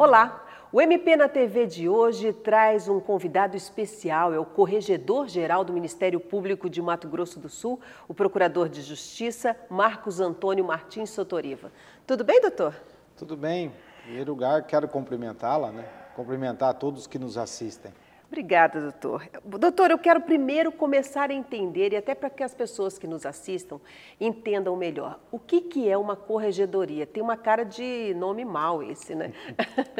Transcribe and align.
Olá! 0.00 0.46
O 0.72 0.80
MP 0.80 1.14
na 1.14 1.28
TV 1.28 1.66
de 1.66 1.86
hoje 1.86 2.32
traz 2.32 2.88
um 2.88 2.98
convidado 2.98 3.54
especial, 3.54 4.32
é 4.32 4.38
o 4.38 4.46
Corregedor-Geral 4.46 5.62
do 5.62 5.74
Ministério 5.74 6.18
Público 6.18 6.70
de 6.70 6.80
Mato 6.80 7.06
Grosso 7.06 7.38
do 7.38 7.50
Sul, 7.50 7.78
o 8.08 8.14
Procurador 8.14 8.66
de 8.70 8.80
Justiça, 8.80 9.54
Marcos 9.68 10.18
Antônio 10.18 10.64
Martins 10.64 11.10
Sotoriva. 11.10 11.70
Tudo 12.06 12.24
bem, 12.24 12.40
doutor? 12.40 12.74
Tudo 13.14 13.36
bem. 13.36 13.66
Em 13.66 14.02
primeiro 14.04 14.32
lugar, 14.32 14.62
quero 14.62 14.88
cumprimentá-la, 14.88 15.70
né? 15.70 15.84
cumprimentar 16.16 16.70
a 16.70 16.72
todos 16.72 17.06
que 17.06 17.18
nos 17.18 17.36
assistem. 17.36 17.92
Obrigada, 18.30 18.80
doutor. 18.80 19.28
Doutor, 19.44 19.90
eu 19.90 19.98
quero 19.98 20.20
primeiro 20.20 20.70
começar 20.70 21.30
a 21.30 21.34
entender, 21.34 21.92
e 21.92 21.96
até 21.96 22.14
para 22.14 22.30
que 22.30 22.44
as 22.44 22.54
pessoas 22.54 22.96
que 22.96 23.04
nos 23.04 23.26
assistam 23.26 23.80
entendam 24.20 24.76
melhor, 24.76 25.18
o 25.32 25.38
que, 25.38 25.60
que 25.62 25.88
é 25.88 25.98
uma 25.98 26.14
corregedoria? 26.14 27.04
Tem 27.04 27.20
uma 27.20 27.36
cara 27.36 27.64
de 27.64 28.14
nome 28.14 28.44
mal 28.44 28.84
esse, 28.84 29.16
né? 29.16 29.32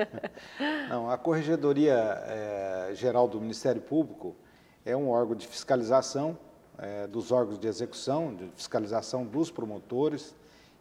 Não, 0.89 1.11
a 1.11 1.19
Corregedoria 1.19 1.93
é, 1.93 2.91
Geral 2.95 3.27
do 3.27 3.41
Ministério 3.41 3.83
Público 3.83 4.37
é 4.87 4.97
um 4.97 5.11
órgão 5.11 5.35
de 5.35 5.49
fiscalização 5.49 6.39
é, 6.79 7.09
dos 7.09 7.33
órgãos 7.33 7.59
de 7.59 7.67
execução, 7.67 8.33
de 8.33 8.47
fiscalização 8.55 9.25
dos 9.25 9.51
promotores, 9.51 10.37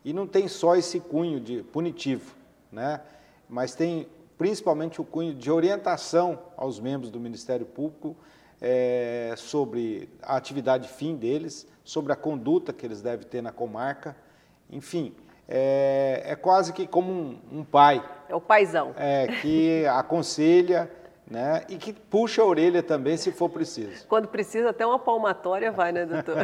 e 0.05 0.13
não 0.13 0.27
tem 0.27 0.47
só 0.47 0.75
esse 0.75 0.99
cunho 0.99 1.39
de 1.39 1.63
punitivo, 1.63 2.35
né? 2.71 3.01
mas 3.49 3.73
tem 3.73 4.07
principalmente 4.39 5.01
o 5.01 5.03
cunho 5.03 5.35
de 5.35 5.51
orientação 5.51 6.39
aos 6.55 6.79
membros 6.79 7.11
do 7.11 7.19
Ministério 7.19 7.65
Público 7.65 8.15
é, 8.61 9.33
sobre 9.35 10.09
a 10.23 10.37
atividade 10.37 10.87
fim 10.87 11.17
deles, 11.17 11.67
sobre 11.83 12.13
a 12.13 12.15
conduta 12.15 12.71
que 12.71 12.85
eles 12.85 13.01
devem 13.01 13.27
ter 13.27 13.41
na 13.41 13.51
comarca, 13.51 14.15
enfim, 14.69 15.13
é, 15.45 16.23
é 16.25 16.35
quase 16.37 16.71
que 16.71 16.87
como 16.87 17.11
um, 17.11 17.39
um, 17.51 17.63
pai. 17.65 18.01
É 18.29 18.35
o 18.35 18.39
paizão. 18.39 18.93
É, 18.95 19.27
que 19.41 19.85
aconselha 19.87 20.89
né? 21.29 21.63
E 21.69 21.77
que 21.77 21.93
puxa 21.93 22.41
a 22.41 22.45
orelha 22.45 22.81
também 22.81 23.15
se 23.15 23.31
for 23.31 23.49
preciso. 23.49 24.07
Quando 24.07 24.27
precisa, 24.27 24.71
até 24.71 24.85
uma 24.85 24.97
palmatória 24.97 25.71
vai, 25.71 25.91
né, 25.91 26.05
doutor? 26.05 26.37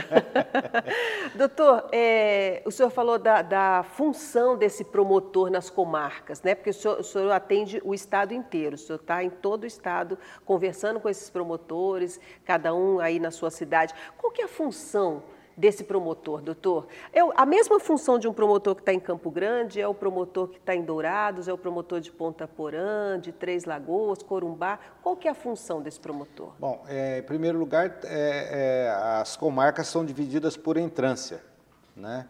doutor, 1.36 1.89
é, 1.91 2.61
o 2.66 2.72
senhor 2.72 2.91
falou 2.91 3.17
da, 3.17 3.41
da, 3.41 3.83
função 3.83 4.56
desse 4.56 4.83
promotor 4.83 5.50
nas 5.50 5.69
comarcas, 5.69 6.44
né? 6.44 6.53
Porque 6.53 6.69
o 6.69 6.73
senhor, 6.73 7.00
o 7.00 7.03
senhor 7.03 7.31
atende 7.31 7.81
o 7.83 7.94
estado 7.94 8.33
inteiro, 8.33 8.75
o 8.75 8.78
senhor 8.78 9.00
está 9.00 9.23
em 9.23 9.30
todo 9.30 9.63
o 9.63 9.67
estado 9.67 10.17
conversando 10.45 11.00
com 11.00 11.09
esses 11.09 11.30
promotores, 11.30 12.19
cada 12.44 12.73
um 12.73 13.00
aí 13.00 13.19
na 13.19 13.31
sua 13.31 13.50
cidade. 13.50 13.94
Qual 14.17 14.31
que 14.31 14.41
é 14.41 14.45
a 14.45 14.50
função 14.50 15.23
desse 15.57 15.83
promotor, 15.83 16.41
doutor? 16.41 16.87
É 17.13 17.19
a 17.35 17.45
mesma 17.45 17.79
função 17.79 18.19
de 18.19 18.27
um 18.27 18.33
promotor 18.33 18.75
que 18.75 18.81
está 18.81 18.93
em 18.93 18.99
Campo 18.99 19.31
Grande 19.31 19.79
é 19.79 19.87
o 19.87 19.93
promotor 19.93 20.49
que 20.49 20.57
está 20.57 20.75
em 20.75 20.83
Dourados, 20.83 21.47
é 21.47 21.53
o 21.53 21.57
promotor 21.57 21.99
de 21.99 22.11
Ponta 22.11 22.47
Porã, 22.47 23.19
de 23.19 23.31
Três 23.31 23.65
Lagoas, 23.65 24.21
Corumbá. 24.21 24.79
Qual 25.01 25.15
que 25.15 25.27
é 25.27 25.31
a 25.31 25.35
função 25.35 25.81
desse 25.81 25.99
promotor? 25.99 26.53
Bom, 26.59 26.83
é, 26.87 27.19
em 27.19 27.23
primeiro 27.23 27.57
lugar, 27.57 27.99
é, 28.03 28.87
é, 28.87 28.89
as 29.19 29.35
comarcas 29.35 29.87
são 29.87 30.05
divididas 30.05 30.57
por 30.57 30.77
entrância, 30.77 31.41
né? 31.95 32.27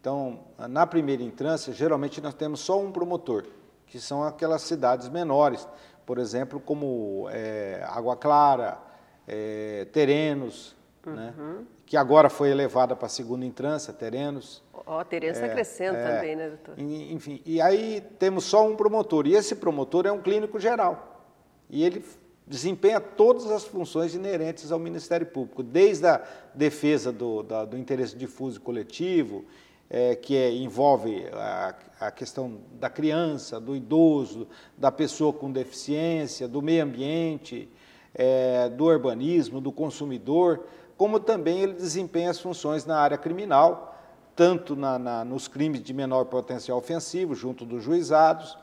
Então, 0.00 0.40
na 0.68 0.86
primeira 0.86 1.22
entrância, 1.22 1.72
geralmente 1.72 2.20
nós 2.20 2.34
temos 2.34 2.60
só 2.60 2.80
um 2.80 2.92
promotor, 2.92 3.46
que 3.86 3.98
são 3.98 4.22
aquelas 4.22 4.62
cidades 4.62 5.08
menores, 5.08 5.66
por 6.06 6.18
exemplo, 6.18 6.60
como 6.60 7.28
é, 7.30 7.84
Água 7.88 8.16
Clara, 8.16 8.78
é, 9.26 9.86
Terenos, 9.92 10.76
né? 11.04 11.34
uhum. 11.36 11.52
né? 11.54 11.64
Que 11.88 11.96
agora 11.96 12.28
foi 12.28 12.50
elevada 12.50 12.94
para 12.94 13.06
a 13.06 13.08
segunda 13.08 13.46
entrância, 13.46 13.94
Terenos. 13.94 14.62
Ó, 14.74 15.00
oh, 15.00 15.04
Terenos 15.06 15.38
está 15.38 15.48
é, 15.48 15.54
crescendo 15.54 15.96
é, 15.96 16.16
também, 16.16 16.36
né, 16.36 16.48
doutor? 16.48 16.78
Enfim, 16.78 17.40
e 17.46 17.62
aí 17.62 18.02
temos 18.18 18.44
só 18.44 18.68
um 18.68 18.76
promotor, 18.76 19.26
e 19.26 19.34
esse 19.34 19.54
promotor 19.54 20.06
é 20.06 20.12
um 20.12 20.20
clínico 20.20 20.60
geral. 20.60 21.24
E 21.70 21.82
ele 21.82 22.04
desempenha 22.46 23.00
todas 23.00 23.50
as 23.50 23.64
funções 23.64 24.14
inerentes 24.14 24.70
ao 24.70 24.78
Ministério 24.78 25.26
Público, 25.26 25.62
desde 25.62 26.06
a 26.06 26.22
defesa 26.54 27.10
do, 27.10 27.42
da, 27.42 27.64
do 27.64 27.78
interesse 27.78 28.14
difuso 28.14 28.58
e 28.58 28.60
coletivo, 28.60 29.46
é, 29.88 30.14
que 30.14 30.36
é, 30.36 30.52
envolve 30.52 31.26
a, 31.32 31.74
a, 32.00 32.10
questão 32.10 32.58
da 32.78 32.90
criança, 32.90 33.58
do 33.58 33.74
idoso, 33.74 34.46
da 34.76 34.92
pessoa 34.92 35.32
com 35.32 35.50
deficiência, 35.50 36.46
do 36.46 36.60
meio 36.60 36.84
ambiente, 36.84 37.66
é, 38.14 38.68
do 38.68 38.84
urbanismo, 38.84 39.58
do 39.58 39.72
consumidor, 39.72 40.66
como 40.98 41.20
também 41.20 41.60
ele 41.60 41.74
desempenha 41.74 42.28
as 42.28 42.40
funções 42.40 42.84
na 42.84 42.98
área 42.98 43.16
criminal, 43.16 43.96
tanto 44.34 44.74
na, 44.74 44.98
na, 44.98 45.24
nos 45.24 45.46
crimes 45.46 45.80
de 45.80 45.94
menor 45.94 46.24
potencial 46.24 46.76
ofensivo, 46.76 47.36
junto 47.36 47.64
dos 47.64 47.84
juizados, 47.84 48.58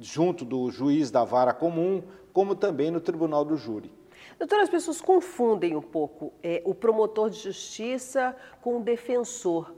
junto 0.00 0.44
do 0.44 0.70
juiz 0.70 1.10
da 1.10 1.24
vara 1.24 1.52
comum, 1.52 2.02
como 2.32 2.54
também 2.54 2.92
no 2.92 3.00
tribunal 3.00 3.44
do 3.44 3.56
júri. 3.56 3.92
Doutora, 4.38 4.62
as 4.62 4.68
pessoas 4.68 5.00
confundem 5.00 5.74
um 5.74 5.82
pouco 5.82 6.32
é, 6.42 6.62
o 6.64 6.74
promotor 6.74 7.28
de 7.28 7.38
justiça 7.38 8.36
com 8.62 8.78
o 8.78 8.80
defensor. 8.80 9.74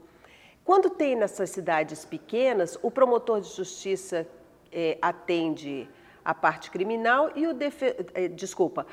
Quando 0.63 0.91
tem 0.91 1.15
nessas 1.15 1.49
cidades 1.49 2.05
pequenas, 2.05 2.77
o 2.83 2.91
promotor 2.91 3.41
de 3.41 3.49
justiça 3.49 4.27
é, 4.71 4.99
atende 5.01 5.89
a 6.23 6.33
parte 6.33 6.69
criminal 6.69 7.31
e 7.35 7.47
o 7.47 7.53
defe... 7.53 7.95
É, 8.13 8.27
desculpa, 8.27 8.85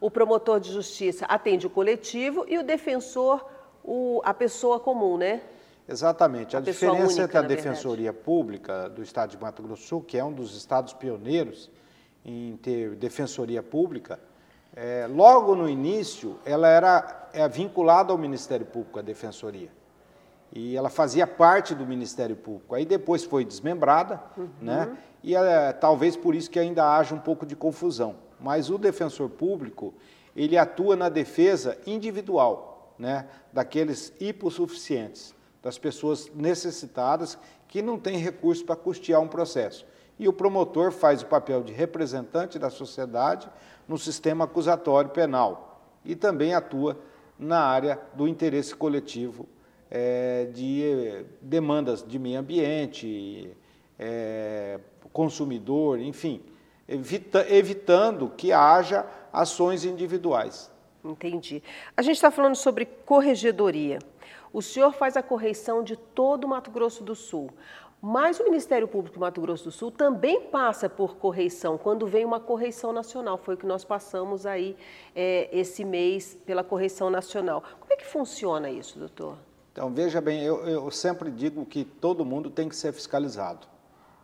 o 0.00 0.10
promotor 0.10 0.58
de 0.58 0.72
justiça 0.72 1.26
atende 1.26 1.66
o 1.66 1.70
coletivo 1.70 2.44
e 2.48 2.58
o 2.58 2.62
defensor 2.62 3.44
o, 3.84 4.20
a 4.24 4.32
pessoa 4.32 4.80
comum, 4.80 5.16
né? 5.16 5.42
Exatamente. 5.86 6.56
A, 6.56 6.58
a 6.58 6.62
diferença 6.62 7.06
única, 7.06 7.22
entre 7.22 7.38
a 7.38 7.42
Defensoria 7.42 8.04
verdade. 8.12 8.24
Pública 8.24 8.88
do 8.88 9.02
Estado 9.02 9.30
de 9.30 9.38
Mato 9.38 9.62
Grosso 9.62 9.82
do 9.82 9.86
Sul, 9.86 10.02
que 10.02 10.16
é 10.16 10.24
um 10.24 10.32
dos 10.32 10.56
estados 10.56 10.92
pioneiros 10.92 11.70
em 12.24 12.56
ter 12.58 12.94
defensoria 12.94 13.62
pública, 13.62 14.20
é, 14.76 15.06
logo 15.10 15.54
no 15.54 15.68
início 15.68 16.38
ela 16.44 16.68
era 16.68 17.28
é, 17.32 17.48
vinculada 17.48 18.12
ao 18.12 18.18
Ministério 18.18 18.66
Público, 18.66 18.98
a 18.98 19.02
Defensoria. 19.02 19.70
E 20.52 20.76
ela 20.76 20.88
fazia 20.88 21.26
parte 21.26 21.74
do 21.74 21.86
Ministério 21.86 22.36
Público. 22.36 22.74
Aí 22.74 22.84
depois 22.84 23.24
foi 23.24 23.44
desmembrada, 23.44 24.20
uhum. 24.36 24.48
né? 24.60 24.96
E 25.22 25.34
é, 25.34 25.72
talvez 25.72 26.16
por 26.16 26.34
isso 26.34 26.50
que 26.50 26.58
ainda 26.58 26.96
haja 26.96 27.14
um 27.14 27.20
pouco 27.20 27.44
de 27.44 27.54
confusão 27.54 28.16
mas 28.40 28.70
o 28.70 28.78
defensor 28.78 29.28
público, 29.28 29.94
ele 30.34 30.56
atua 30.56 30.96
na 30.96 31.08
defesa 31.08 31.78
individual, 31.86 32.94
né, 32.98 33.28
daqueles 33.52 34.12
hipossuficientes, 34.20 35.34
das 35.62 35.78
pessoas 35.78 36.30
necessitadas 36.34 37.38
que 37.68 37.82
não 37.82 37.98
têm 37.98 38.16
recurso 38.18 38.64
para 38.64 38.76
custear 38.76 39.20
um 39.20 39.28
processo. 39.28 39.86
E 40.18 40.28
o 40.28 40.32
promotor 40.32 40.90
faz 40.90 41.22
o 41.22 41.26
papel 41.26 41.62
de 41.62 41.72
representante 41.72 42.58
da 42.58 42.70
sociedade 42.70 43.48
no 43.88 43.98
sistema 43.98 44.44
acusatório 44.44 45.10
penal 45.10 45.82
e 46.04 46.14
também 46.14 46.54
atua 46.54 46.98
na 47.38 47.60
área 47.60 47.98
do 48.14 48.28
interesse 48.28 48.74
coletivo 48.74 49.46
é, 49.90 50.48
de 50.52 50.82
eh, 50.82 51.24
demandas 51.40 52.06
de 52.06 52.18
meio 52.18 52.38
ambiente, 52.38 53.50
é, 53.98 54.78
consumidor, 55.12 55.98
enfim, 55.98 56.40
evita, 56.90 57.46
evitando 57.48 58.28
que 58.36 58.52
haja 58.52 59.06
ações 59.32 59.84
individuais. 59.84 60.70
Entendi. 61.04 61.62
A 61.96 62.02
gente 62.02 62.16
está 62.16 62.30
falando 62.30 62.56
sobre 62.56 62.84
corregedoria. 62.84 64.00
O 64.52 64.60
senhor 64.60 64.92
faz 64.92 65.16
a 65.16 65.22
correição 65.22 65.82
de 65.84 65.96
todo 65.96 66.44
o 66.44 66.48
Mato 66.48 66.70
Grosso 66.70 67.04
do 67.04 67.14
Sul. 67.14 67.50
Mas 68.02 68.40
o 68.40 68.44
Ministério 68.44 68.88
Público 68.88 69.14
do 69.14 69.20
Mato 69.20 69.40
Grosso 69.40 69.64
do 69.64 69.70
Sul 69.70 69.90
também 69.90 70.40
passa 70.40 70.88
por 70.88 71.16
correição, 71.16 71.76
quando 71.76 72.06
vem 72.06 72.24
uma 72.24 72.40
correição 72.40 72.92
nacional. 72.92 73.38
Foi 73.38 73.54
o 73.54 73.58
que 73.58 73.66
nós 73.66 73.84
passamos 73.84 74.46
aí 74.46 74.76
é, 75.14 75.48
esse 75.52 75.84
mês 75.84 76.36
pela 76.46 76.64
correição 76.64 77.10
nacional. 77.10 77.62
Como 77.78 77.92
é 77.92 77.96
que 77.96 78.06
funciona 78.06 78.70
isso, 78.70 78.98
doutor? 78.98 79.36
Então, 79.70 79.92
veja 79.92 80.20
bem, 80.20 80.42
eu, 80.42 80.66
eu 80.66 80.90
sempre 80.90 81.30
digo 81.30 81.64
que 81.64 81.84
todo 81.84 82.24
mundo 82.24 82.50
tem 82.50 82.68
que 82.68 82.74
ser 82.74 82.92
fiscalizado. 82.92 83.68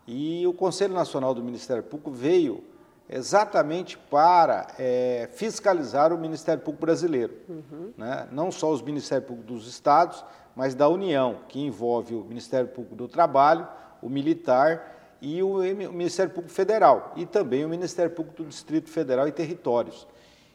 E 0.07 0.47
o 0.47 0.53
Conselho 0.53 0.95
Nacional 0.95 1.35
do 1.35 1.43
Ministério 1.43 1.83
Público 1.83 2.11
veio 2.11 2.63
exatamente 3.09 3.97
para 3.97 4.69
é, 4.79 5.29
fiscalizar 5.33 6.13
o 6.13 6.19
Ministério 6.19 6.63
Público 6.63 6.87
brasileiro. 6.87 7.35
Uhum. 7.49 7.93
Né? 7.97 8.29
Não 8.31 8.51
só 8.51 8.71
os 8.71 8.83
Ministérios 8.83 9.29
Públicos 9.29 9.55
dos 9.55 9.69
Estados, 9.69 10.25
mas 10.55 10.75
da 10.75 10.89
União, 10.89 11.41
que 11.49 11.61
envolve 11.61 12.15
o 12.15 12.25
Ministério 12.25 12.69
Público 12.69 12.97
do 12.97 13.09
Trabalho, 13.09 13.67
o 14.03 14.09
Militar 14.09 15.17
e 15.21 15.43
o 15.43 15.59
Ministério 15.93 16.33
Público 16.33 16.55
Federal, 16.55 17.13
e 17.17 17.27
também 17.27 17.65
o 17.65 17.69
Ministério 17.69 18.11
Público 18.11 18.43
do 18.43 18.49
Distrito 18.49 18.91
Federal 18.91 19.27
e 19.27 19.33
Territórios. 19.33 20.07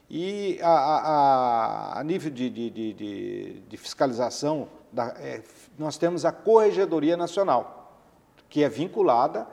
E 0.10 0.60
a, 0.62 0.70
a, 0.70 2.00
a 2.00 2.04
nível 2.04 2.30
de, 2.30 2.50
de, 2.50 2.70
de, 2.70 3.62
de 3.68 3.78
fiscalização, 3.78 4.68
da, 4.92 5.08
é, 5.18 5.42
nós 5.80 5.98
temos 5.98 6.26
a 6.26 6.32
Corregedoria 6.32 7.16
Nacional 7.16 7.81
que 8.52 8.64
é 8.64 8.70
vinculada 8.70 9.48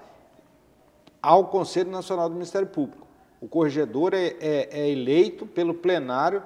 ao 1.22 1.46
Conselho 1.46 1.90
Nacional 1.90 2.28
do 2.28 2.34
Ministério 2.34 2.68
Público. 2.68 3.06
O 3.40 3.48
corregedor 3.48 4.12
é, 4.12 4.36
é, 4.40 4.68
é 4.72 4.90
eleito 4.90 5.46
pelo 5.46 5.72
plenário 5.72 6.42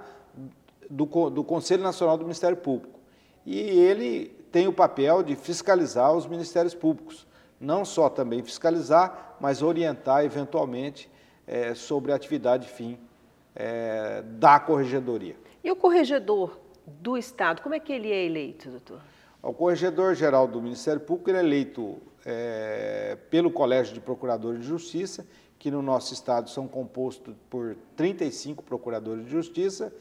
do, 0.88 1.06
do 1.30 1.42
Conselho 1.42 1.82
Nacional 1.82 2.18
do 2.18 2.24
Ministério 2.24 2.58
Público. 2.58 3.00
E 3.44 3.58
ele 3.58 4.26
tem 4.52 4.68
o 4.68 4.72
papel 4.72 5.22
de 5.22 5.34
fiscalizar 5.34 6.12
os 6.14 6.26
ministérios 6.26 6.74
públicos 6.74 7.26
não 7.58 7.84
só 7.84 8.10
também 8.10 8.42
fiscalizar, 8.42 9.36
mas 9.40 9.62
orientar 9.62 10.24
eventualmente 10.24 11.08
é, 11.46 11.74
sobre 11.74 12.12
a 12.12 12.16
atividade 12.16 12.68
fim 12.68 12.98
é, 13.54 14.22
da 14.22 14.58
corregedoria. 14.60 15.36
E 15.62 15.70
o 15.70 15.76
corregedor 15.76 16.58
do 16.86 17.16
Estado, 17.16 17.62
como 17.62 17.74
é 17.74 17.80
que 17.80 17.92
ele 17.92 18.10
é 18.10 18.26
eleito, 18.26 18.68
doutor? 18.68 19.00
O 19.40 19.52
corregedor-geral 19.52 20.46
do 20.48 20.60
Ministério 20.60 21.00
Público 21.00 21.30
é 21.30 21.38
eleito 21.38 22.00
é, 22.24 23.16
pelo 23.30 23.50
Colégio 23.50 23.94
de 23.94 24.00
Procuradores 24.00 24.60
de 24.60 24.66
Justiça, 24.66 25.26
que 25.58 25.70
no 25.70 25.82
nosso 25.82 26.12
estado 26.12 26.50
são 26.50 26.66
compostos 26.66 27.34
por 27.48 27.76
35 27.96 28.62
procuradores 28.62 29.24
de 29.24 29.30
justiça, 29.30 29.92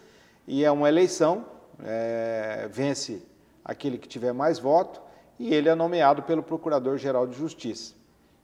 e 0.47 0.63
é 0.63 0.71
uma 0.71 0.89
eleição, 0.89 1.45
é, 1.83 2.68
vence 2.71 3.21
aquele 3.63 3.97
que 3.97 4.07
tiver 4.07 4.33
mais 4.33 4.57
voto, 4.57 5.01
e 5.38 5.53
ele 5.53 5.69
é 5.69 5.75
nomeado 5.75 6.23
pelo 6.23 6.41
Procurador-Geral 6.41 7.27
de 7.27 7.38
Justiça. 7.38 7.94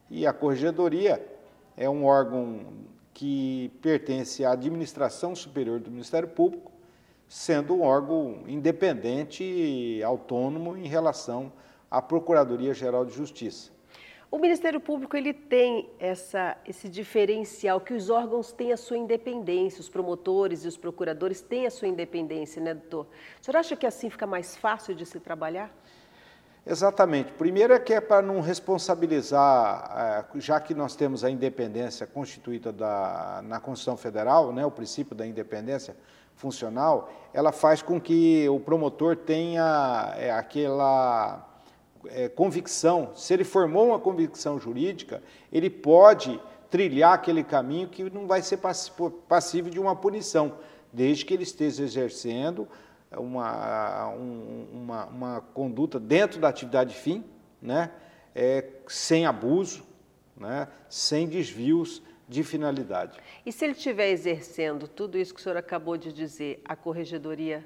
E 0.10 0.26
a 0.26 0.34
Corregedoria 0.34 1.24
é 1.76 1.90
um 1.90 2.06
órgão 2.06 2.62
que 3.14 3.72
pertence 3.82 4.46
à 4.46 4.52
administração 4.52 5.36
superior 5.36 5.80
do 5.80 5.90
Ministério 5.90 6.28
Público, 6.28 6.72
sendo 7.28 7.74
um 7.74 7.82
órgão 7.82 8.44
independente 8.48 9.44
e 9.44 10.04
autônomo 10.04 10.78
em 10.78 10.88
relação 10.88 11.52
à 11.90 12.02
Procuradoria-Geral 12.02 13.06
de 13.06 13.14
Justiça. 13.14 13.72
O 14.30 14.38
Ministério 14.38 14.82
Público 14.82 15.16
ele 15.16 15.34
tem 15.34 15.90
essa, 15.98 16.58
esse 16.68 16.90
diferencial 16.90 17.80
que 17.80 17.94
os 17.94 18.10
órgãos 18.10 18.52
têm 18.52 18.74
a 18.74 18.78
sua 18.78 18.98
independência, 18.98 19.80
os 19.80 19.88
promotores 19.88 20.66
e 20.66 20.68
os 20.68 20.76
procuradores 20.76 21.40
têm 21.40 21.66
a 21.66 21.72
sua 21.72 21.88
independência, 21.88 22.62
né, 22.62 22.74
doutor? 22.74 23.08
O 23.42 23.46
senhor 23.46 23.58
acha 23.58 23.76
que 23.78 23.86
assim 23.86 24.10
fica 24.10 24.28
mais 24.28 24.58
fácil 24.58 24.94
de 24.94 25.06
se 25.06 25.18
trabalhar? 25.22 25.72
Exatamente. 26.66 27.32
Primeiro 27.32 27.72
é 27.74 27.80
que 27.80 27.94
é 27.94 28.02
para 28.02 28.22
não 28.22 28.42
responsabilizar, 28.42 30.28
é, 30.36 30.40
já 30.42 30.60
que 30.60 30.74
nós 30.74 30.94
temos 30.94 31.24
a 31.24 31.32
independência 31.32 32.06
constituída 32.06 32.74
da, 32.74 33.42
na 33.46 33.62
Constituição 33.62 33.96
Federal, 33.96 34.52
né, 34.52 34.66
o 34.66 34.72
princípio 34.72 35.16
da 35.16 35.26
independência 35.26 35.96
funcional, 36.36 37.10
ela 37.34 37.54
faz 37.54 37.82
com 37.82 38.00
que 38.02 38.48
o 38.50 38.60
promotor 38.60 39.16
tenha 39.16 40.14
é, 40.18 40.30
aquela 40.30 41.48
é, 42.06 42.30
convicção, 42.30 43.12
se 43.16 43.34
ele 43.34 43.44
formou 43.44 43.88
uma 43.88 44.00
convicção 44.00 44.60
jurídica, 44.60 45.22
ele 45.52 45.70
pode 45.70 46.40
trilhar 46.70 47.14
aquele 47.14 47.44
caminho 47.44 47.88
que 47.88 48.10
não 48.10 48.28
vai 48.28 48.42
ser 48.42 48.60
passível 49.28 49.72
de 49.72 49.80
uma 49.80 49.96
punição, 49.96 50.58
desde 50.92 51.26
que 51.26 51.34
ele 51.34 51.44
esteja 51.44 51.84
exercendo 51.84 52.68
uma, 53.12 54.10
um, 54.10 54.68
uma, 54.74 55.06
uma 55.06 55.42
conduta 55.54 56.00
dentro 56.00 56.40
da 56.40 56.50
atividade 56.50 56.94
fim, 56.94 57.24
né, 57.62 57.92
é, 58.36 58.66
sem 58.88 59.26
abuso, 59.26 59.84
né, 60.36 60.68
sem 60.90 61.28
desvios 61.28 62.02
de 62.28 62.44
finalidade. 62.44 63.18
E 63.46 63.52
se 63.52 63.64
ele 63.64 63.74
estiver 63.74 64.10
exercendo 64.10 64.88
tudo 64.88 65.18
isso 65.18 65.34
que 65.34 65.40
o 65.40 65.44
senhor 65.44 65.58
acabou 65.58 65.98
de 65.98 66.12
dizer, 66.12 66.62
a 66.66 66.76
corregedoria 66.76 67.66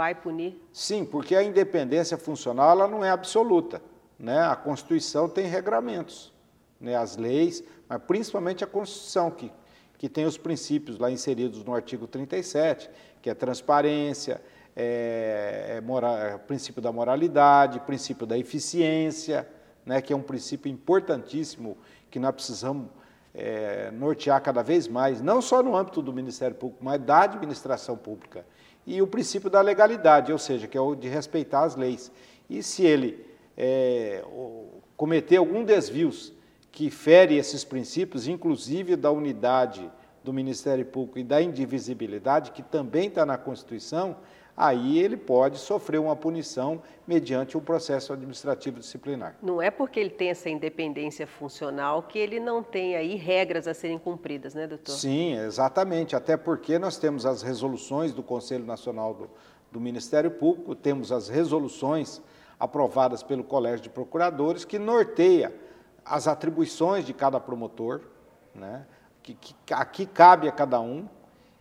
vai 0.00 0.14
punir? 0.14 0.58
Sim, 0.72 1.04
porque 1.04 1.36
a 1.36 1.42
independência 1.42 2.16
funcional 2.16 2.70
ela 2.70 2.88
não 2.88 3.04
é 3.04 3.10
absoluta. 3.10 3.82
Né? 4.18 4.40
A 4.40 4.56
Constituição 4.56 5.28
tem 5.28 5.44
regramentos, 5.44 6.32
né? 6.80 6.96
as 6.96 7.18
leis, 7.18 7.62
mas 7.86 8.02
principalmente 8.04 8.64
a 8.64 8.66
Constituição, 8.66 9.30
que, 9.30 9.52
que 9.98 10.08
tem 10.08 10.24
os 10.24 10.38
princípios 10.38 10.98
lá 10.98 11.10
inseridos 11.10 11.62
no 11.64 11.74
artigo 11.74 12.06
37, 12.06 12.88
que 13.20 13.28
é 13.28 13.34
transparência, 13.34 14.40
é, 14.74 15.74
é, 15.76 15.80
mora, 15.82 16.08
é 16.08 16.38
princípio 16.38 16.80
da 16.80 16.90
moralidade, 16.90 17.78
princípio 17.80 18.26
da 18.26 18.38
eficiência, 18.38 19.46
né? 19.84 20.00
que 20.00 20.14
é 20.14 20.16
um 20.16 20.22
princípio 20.22 20.72
importantíssimo 20.72 21.76
que 22.10 22.18
nós 22.18 22.34
precisamos 22.34 22.88
é, 23.34 23.90
nortear 23.90 24.40
cada 24.40 24.62
vez 24.62 24.88
mais, 24.88 25.20
não 25.20 25.42
só 25.42 25.62
no 25.62 25.76
âmbito 25.76 26.00
do 26.00 26.10
Ministério 26.10 26.56
Público, 26.56 26.82
mas 26.82 26.98
da 27.02 27.20
administração 27.20 27.98
pública 27.98 28.46
e 28.90 29.00
o 29.00 29.06
princípio 29.06 29.48
da 29.48 29.60
legalidade, 29.60 30.32
ou 30.32 30.38
seja, 30.38 30.66
que 30.66 30.76
é 30.76 30.80
o 30.80 30.96
de 30.96 31.06
respeitar 31.06 31.62
as 31.62 31.76
leis. 31.76 32.10
E 32.48 32.60
se 32.60 32.84
ele 32.84 33.24
é, 33.56 34.24
cometer 34.96 35.36
algum 35.36 35.62
desvios 35.62 36.32
que 36.72 36.90
fere 36.90 37.36
esses 37.36 37.62
princípios, 37.62 38.26
inclusive 38.26 38.96
da 38.96 39.12
unidade 39.12 39.88
do 40.24 40.32
Ministério 40.32 40.84
Público 40.84 41.20
e 41.20 41.22
da 41.22 41.40
indivisibilidade, 41.40 42.50
que 42.50 42.64
também 42.64 43.06
está 43.06 43.24
na 43.24 43.38
Constituição, 43.38 44.16
aí 44.60 44.98
ele 44.98 45.16
pode 45.16 45.56
sofrer 45.58 45.98
uma 45.98 46.14
punição 46.14 46.82
mediante 47.06 47.56
um 47.56 47.60
processo 47.60 48.12
administrativo 48.12 48.78
disciplinar. 48.78 49.34
Não 49.42 49.60
é 49.62 49.70
porque 49.70 49.98
ele 49.98 50.10
tem 50.10 50.28
essa 50.28 50.50
independência 50.50 51.26
funcional 51.26 52.02
que 52.02 52.18
ele 52.18 52.38
não 52.38 52.62
tem 52.62 52.94
aí 52.94 53.16
regras 53.16 53.66
a 53.66 53.72
serem 53.72 53.98
cumpridas, 53.98 54.54
né, 54.54 54.66
doutor? 54.66 54.92
Sim, 54.92 55.34
exatamente. 55.38 56.14
Até 56.14 56.36
porque 56.36 56.78
nós 56.78 56.98
temos 56.98 57.24
as 57.24 57.40
resoluções 57.40 58.12
do 58.12 58.22
Conselho 58.22 58.66
Nacional 58.66 59.14
do, 59.14 59.30
do 59.72 59.80
Ministério 59.80 60.30
Público, 60.30 60.74
temos 60.74 61.10
as 61.10 61.30
resoluções 61.30 62.20
aprovadas 62.58 63.22
pelo 63.22 63.42
Colégio 63.42 63.80
de 63.80 63.88
Procuradores 63.88 64.66
que 64.66 64.78
norteia 64.78 65.54
as 66.04 66.28
atribuições 66.28 67.06
de 67.06 67.14
cada 67.14 67.40
promotor, 67.40 68.02
né, 68.54 68.84
que, 69.22 69.32
que 69.32 69.54
aqui 69.72 70.04
cabe 70.04 70.48
a 70.48 70.52
cada 70.52 70.80
um, 70.82 71.08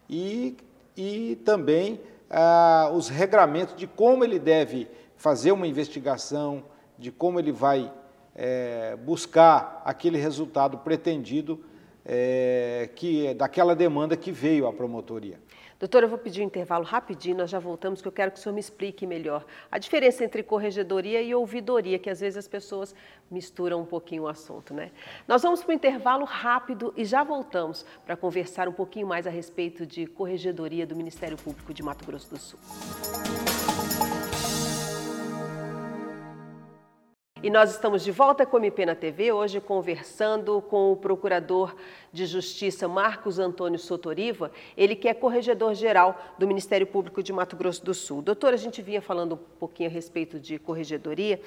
e, 0.10 0.57
e 0.98 1.38
também 1.45 2.02
ah, 2.30 2.92
os 2.94 3.10
regramentos 3.10 3.76
de 3.76 3.88
como 3.88 4.24
ele 4.24 4.40
deve 4.40 4.88
fazer 5.16 5.52
uma 5.52 5.68
investigação, 5.68 6.64
de 6.98 7.12
como 7.12 7.40
ele 7.40 7.52
vai 7.52 7.92
é, 8.36 8.96
buscar 8.96 9.81
aquele 9.84 10.18
resultado 10.18 10.78
pretendido 10.78 11.64
é, 12.06 12.90
que 12.96 13.34
daquela 13.34 13.76
demanda 13.76 14.16
que 14.16 14.31
veio 14.31 14.68
à 14.68 14.74
promotoria. 14.74 15.40
Doutora, 15.80 16.06
eu 16.06 16.10
vou 16.10 16.18
pedir 16.18 16.42
um 16.42 16.46
intervalo 16.46 16.84
rapidinho, 16.84 17.38
nós 17.38 17.50
já 17.50 17.58
voltamos, 17.58 18.02
que 18.02 18.08
eu 18.08 18.12
quero 18.12 18.31
que 18.31 18.38
o 18.38 18.42
senhor 18.42 18.54
me 18.54 18.60
explique 18.60 19.08
melhor 19.08 19.46
a 19.72 19.78
diferença 19.78 20.26
entre 20.26 20.44
corregedoria 20.44 21.22
e 21.22 21.34
ouvidoria, 21.34 21.98
que 21.98 22.10
às 22.10 22.20
vezes 22.20 22.36
as 22.38 22.50
pessoas 22.50 22.94
misturam 23.31 23.80
um 23.80 23.86
pouquinho 23.86 24.24
o 24.24 24.28
assunto, 24.28 24.74
né? 24.74 24.92
Nós 25.26 25.42
vamos 25.42 25.64
para 25.64 25.72
um 25.72 25.76
intervalo 25.76 26.26
rápido 26.26 26.94
e 26.98 27.06
já 27.06 27.24
voltamos 27.24 27.86
para 28.06 28.18
conversar 28.18 28.68
um 28.68 28.74
pouquinho 28.74 29.08
mais 29.08 29.26
a 29.26 29.30
respeito 29.30 29.86
de 29.86 30.06
corregedoria 30.06 30.86
do 30.86 30.98
Ministério 30.98 31.38
Público 31.38 31.74
de 31.74 31.81
Mato 31.81 32.04
Grosso 32.04 32.30
do 32.30 32.38
Sul. 32.38 32.60
E 37.42 37.50
nós 37.50 37.72
estamos 37.72 38.04
de 38.04 38.12
volta 38.12 38.46
com 38.46 38.58
o 38.58 38.60
MP 38.60 38.86
na 38.86 38.96
TV, 38.96 39.31
hoje 39.31 39.62
conversando 39.62 40.62
com 40.64 40.92
o 40.92 40.98
Procurador 40.98 41.74
de 42.12 42.26
Justiça 42.26 42.86
Marcos 42.86 43.40
Antônio 43.40 43.80
Sotoriva, 43.80 44.52
ele 44.76 44.94
que 44.94 45.08
é 45.08 45.14
corregedor-geral 45.14 46.19
do 46.38 46.46
Ministério 46.46 46.86
Público 46.86 47.24
de 47.24 47.31
Mato 47.31 47.56
Grosso 47.56 47.86
do 47.86 47.94
Sul. 47.94 48.22
Doutor, 48.22 48.54
a 48.54 48.58
gente 48.58 48.81
vinha 48.81 49.02
falando 49.02 49.36
um 49.36 49.58
pouquinho 49.58 49.90
a 49.90 49.94
respeito 49.94 50.38
de 50.38 50.60
corregedoria. 50.60 51.40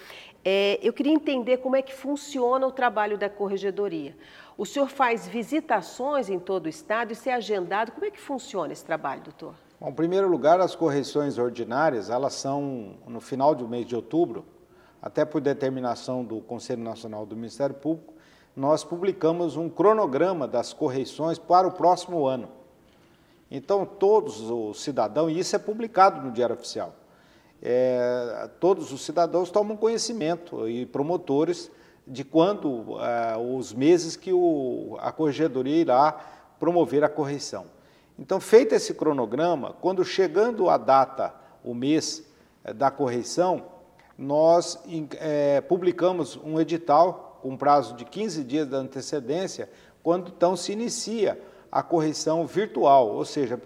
É, 0.42 0.80
eu 0.82 0.94
queria 0.94 1.12
entender 1.12 1.58
como 1.58 1.76
é 1.76 1.82
que 1.82 1.92
funciona 1.92 2.66
o 2.66 2.72
trabalho 2.72 3.18
da 3.18 3.28
corregedoria. 3.28 4.16
O 4.56 4.64
senhor 4.64 4.88
faz 4.88 5.28
visitações 5.28 6.30
em 6.30 6.38
todo 6.38 6.66
o 6.66 6.68
estado 6.70 7.14
se 7.14 7.28
é 7.28 7.34
agendado. 7.34 7.92
Como 7.92 8.06
é 8.06 8.10
que 8.10 8.18
funciona 8.18 8.72
esse 8.72 8.84
trabalho, 8.84 9.20
doutor? 9.20 9.54
Bom, 9.78 9.90
em 9.90 9.94
primeiro 9.94 10.26
lugar, 10.26 10.58
as 10.58 10.74
correções 10.74 11.36
ordinárias, 11.36 12.08
elas 12.08 12.32
são 12.32 12.94
no 13.06 13.20
final 13.20 13.54
do 13.54 13.68
mês 13.68 13.84
de 13.84 13.94
outubro, 13.94 14.46
até 15.02 15.24
por 15.24 15.40
determinação 15.40 16.24
do 16.24 16.40
Conselho 16.40 16.82
Nacional 16.82 17.26
do 17.26 17.34
Ministério 17.34 17.74
Público, 17.74 18.14
nós 18.54 18.84
publicamos 18.84 19.56
um 19.56 19.68
cronograma 19.68 20.46
das 20.46 20.72
correições 20.72 21.38
para 21.38 21.66
o 21.66 21.72
próximo 21.72 22.24
ano. 22.26 22.48
Então, 23.50 23.84
todos 23.84 24.40
os 24.40 24.80
cidadãos, 24.80 25.32
e 25.32 25.40
isso 25.40 25.56
é 25.56 25.58
publicado 25.58 26.22
no 26.22 26.30
Diário 26.30 26.54
Oficial, 26.54 26.94
é, 27.60 28.48
todos 28.60 28.92
os 28.92 29.04
cidadãos 29.04 29.50
tomam 29.50 29.76
conhecimento 29.76 30.68
e 30.68 30.86
promotores 30.86 31.70
de 32.06 32.24
quando 32.24 32.98
é, 33.00 33.36
os 33.36 33.72
meses 33.72 34.16
que 34.16 34.32
o, 34.32 34.96
a 35.00 35.12
corregedoria 35.12 35.76
irá 35.76 36.12
promover 36.58 37.02
a 37.02 37.08
correção. 37.08 37.66
Então, 38.18 38.40
feito 38.40 38.74
esse 38.74 38.94
cronograma, 38.94 39.74
quando 39.80 40.04
chegando 40.04 40.68
a 40.68 40.76
data, 40.76 41.34
o 41.64 41.74
mês 41.74 42.24
é, 42.64 42.72
da 42.72 42.90
correição, 42.90 43.71
nós 44.22 44.78
é, 45.18 45.60
publicamos 45.62 46.38
um 46.44 46.60
edital 46.60 47.40
com 47.42 47.56
prazo 47.56 47.96
de 47.96 48.04
15 48.04 48.44
dias 48.44 48.68
de 48.68 48.76
antecedência, 48.76 49.68
quando 50.00 50.28
então 50.28 50.54
se 50.54 50.70
inicia 50.70 51.40
a 51.70 51.82
correção 51.82 52.46
virtual, 52.46 53.08
ou 53.08 53.24
seja, 53.24 53.60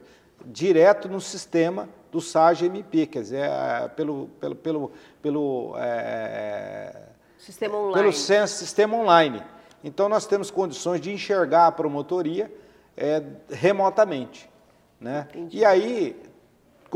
direto 0.47 1.11
no 1.11 1.21
sistema 1.21 1.91
do 2.11 2.23
SAG-MP, 2.23 3.07
quer 3.07 3.21
dizer, 3.21 3.51
é, 3.51 3.89
pelo, 3.89 4.29
pelo, 4.41 4.55
pelo, 4.55 4.93
pelo, 5.21 5.75
é, 5.77 7.03
sistema 7.37 7.77
online. 7.77 7.95
pelo 7.95 8.13
sistema 8.13 8.97
online. 8.97 9.43
Então, 9.85 10.09
nós 10.09 10.25
temos 10.25 10.51
condições 10.51 11.03
de 11.03 11.13
enxergar 11.13 11.67
a 11.67 11.73
promotoria 11.73 12.51
é, 12.97 13.23
remotamente. 13.51 14.49
Né? 14.99 15.29
E 15.51 15.67
aí, 15.67 16.17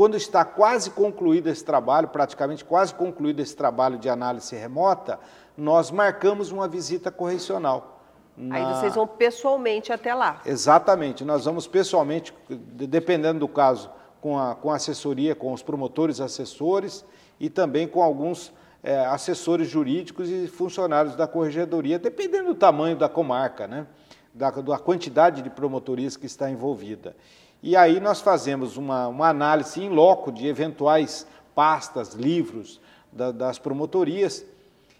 quando 0.01 0.17
está 0.17 0.43
quase 0.43 0.89
concluído 0.89 1.45
esse 1.45 1.63
trabalho, 1.63 2.07
praticamente 2.07 2.65
quase 2.65 2.91
concluído 2.91 3.39
esse 3.39 3.55
trabalho 3.55 3.99
de 3.99 4.09
análise 4.09 4.55
remota, 4.55 5.19
nós 5.55 5.91
marcamos 5.91 6.51
uma 6.51 6.67
visita 6.67 7.11
correcional. 7.11 8.01
Na... 8.35 8.55
Aí 8.55 8.65
vocês 8.73 8.95
vão 8.95 9.05
pessoalmente 9.05 9.93
até 9.93 10.15
lá. 10.15 10.41
Exatamente, 10.43 11.23
nós 11.23 11.45
vamos 11.45 11.67
pessoalmente, 11.67 12.33
dependendo 12.49 13.41
do 13.41 13.47
caso, 13.47 13.91
com 14.19 14.39
a, 14.39 14.55
com 14.55 14.71
a 14.71 14.77
assessoria, 14.77 15.35
com 15.35 15.53
os 15.53 15.61
promotores 15.61 16.19
assessores 16.19 17.05
e 17.39 17.47
também 17.47 17.87
com 17.87 18.01
alguns 18.01 18.51
é, 18.81 19.05
assessores 19.05 19.69
jurídicos 19.69 20.27
e 20.31 20.47
funcionários 20.47 21.15
da 21.15 21.27
corregedoria, 21.27 21.99
dependendo 21.99 22.47
do 22.47 22.55
tamanho 22.55 22.97
da 22.97 23.07
comarca, 23.07 23.67
né? 23.67 23.85
da, 24.33 24.49
da 24.49 24.79
quantidade 24.79 25.43
de 25.43 25.49
promotorias 25.51 26.17
que 26.17 26.25
está 26.25 26.49
envolvida. 26.49 27.15
E 27.63 27.75
aí 27.75 27.99
nós 27.99 28.21
fazemos 28.21 28.75
uma, 28.75 29.07
uma 29.07 29.29
análise 29.29 29.81
em 29.81 29.89
loco 29.89 30.31
de 30.31 30.47
eventuais 30.47 31.27
pastas, 31.53 32.13
livros 32.13 32.81
da, 33.11 33.31
das 33.31 33.59
promotorias. 33.59 34.43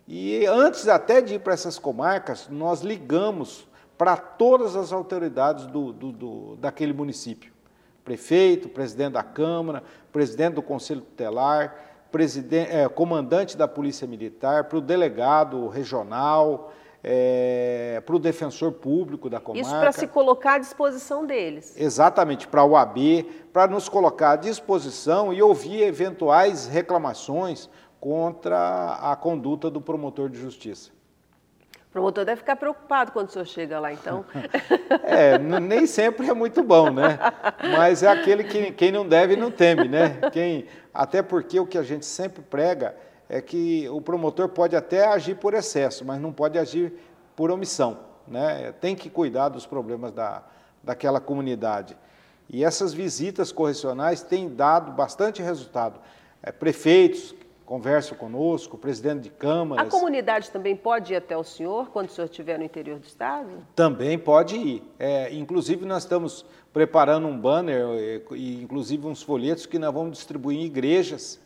E 0.07 0.45
antes 0.45 0.87
até 0.87 1.21
de 1.21 1.35
ir 1.35 1.39
para 1.39 1.53
essas 1.53 1.79
comarcas, 1.79 2.47
nós 2.49 2.81
ligamos 2.81 3.67
para 3.97 4.17
todas 4.17 4.75
as 4.75 4.91
autoridades 4.91 5.65
do, 5.67 5.91
do, 5.93 6.11
do, 6.11 6.55
daquele 6.57 6.93
município. 6.93 7.51
Prefeito, 8.03 8.67
presidente 8.69 9.13
da 9.13 9.23
Câmara, 9.23 9.83
presidente 10.11 10.55
do 10.55 10.61
Conselho 10.61 11.01
Tutelar, 11.01 11.75
é, 12.69 12.89
comandante 12.89 13.55
da 13.55 13.67
Polícia 13.67 14.07
Militar, 14.07 14.65
para 14.65 14.77
o 14.77 14.81
delegado 14.81 15.67
regional, 15.67 16.73
é, 17.03 18.01
para 18.05 18.15
o 18.15 18.19
defensor 18.19 18.73
público 18.73 19.29
da 19.29 19.39
comarca. 19.39 19.67
Isso 19.67 19.79
para 19.79 19.91
se 19.91 20.07
colocar 20.07 20.55
à 20.55 20.57
disposição 20.59 21.25
deles. 21.25 21.75
Exatamente, 21.77 22.47
para 22.47 22.63
o 22.63 22.75
AB, 22.75 23.23
para 23.51 23.71
nos 23.71 23.89
colocar 23.89 24.31
à 24.31 24.35
disposição 24.35 25.33
e 25.33 25.41
ouvir 25.41 25.81
eventuais 25.81 26.67
reclamações 26.67 27.69
contra 27.99 28.97
a 29.01 29.15
conduta 29.15 29.69
do 29.69 29.81
promotor 29.81 30.29
de 30.29 30.39
justiça. 30.39 30.91
O 31.89 31.91
promotor 31.91 32.23
deve 32.23 32.37
ficar 32.37 32.55
preocupado 32.55 33.11
quando 33.11 33.27
o 33.27 33.31
senhor 33.31 33.45
chega 33.45 33.79
lá, 33.79 33.91
então. 33.91 34.23
É, 35.03 35.37
nem 35.37 35.85
sempre 35.85 36.29
é 36.29 36.33
muito 36.33 36.63
bom, 36.63 36.89
né? 36.89 37.17
Mas 37.75 38.03
é 38.03 38.07
aquele 38.07 38.43
que 38.43 38.71
quem 38.71 38.91
não 38.91 39.05
deve 39.05 39.35
não 39.35 39.49
teme, 39.51 39.87
né? 39.87 40.19
Quem, 40.31 40.67
até 40.93 41.21
porque 41.21 41.59
o 41.59 41.65
que 41.65 41.77
a 41.77 41.83
gente 41.83 42.05
sempre 42.05 42.41
prega 42.41 42.95
é 43.31 43.41
que 43.41 43.87
o 43.87 44.01
promotor 44.01 44.49
pode 44.49 44.75
até 44.75 45.07
agir 45.07 45.35
por 45.35 45.53
excesso, 45.53 46.03
mas 46.03 46.19
não 46.19 46.33
pode 46.33 46.59
agir 46.59 46.93
por 47.33 47.49
omissão. 47.49 47.99
Né? 48.27 48.73
Tem 48.73 48.93
que 48.93 49.09
cuidar 49.09 49.47
dos 49.47 49.65
problemas 49.65 50.11
da, 50.11 50.43
daquela 50.83 51.21
comunidade. 51.21 51.95
E 52.49 52.61
essas 52.61 52.93
visitas 52.93 53.49
correcionais 53.49 54.21
têm 54.21 54.53
dado 54.53 54.91
bastante 54.91 55.41
resultado. 55.41 55.97
É, 56.43 56.51
prefeitos 56.51 57.33
conversam 57.65 58.17
conosco, 58.17 58.77
presidente 58.77 59.21
de 59.21 59.29
câmaras. 59.29 59.87
A 59.87 59.89
comunidade 59.89 60.51
também 60.51 60.75
pode 60.75 61.13
ir 61.13 61.15
até 61.15 61.37
o 61.37 61.43
senhor 61.45 61.89
quando 61.89 62.09
o 62.09 62.11
senhor 62.11 62.25
estiver 62.25 62.59
no 62.59 62.65
interior 62.65 62.99
do 62.99 63.05
estado? 63.05 63.47
Também 63.73 64.19
pode 64.19 64.57
ir. 64.57 64.83
É, 64.99 65.33
inclusive, 65.33 65.85
nós 65.85 66.03
estamos 66.03 66.45
preparando 66.73 67.27
um 67.27 67.39
banner 67.39 68.21
e, 68.33 68.61
inclusive, 68.61 69.07
uns 69.07 69.23
folhetos 69.23 69.65
que 69.65 69.79
nós 69.79 69.93
vamos 69.93 70.17
distribuir 70.17 70.59
em 70.59 70.65
igrejas 70.65 71.39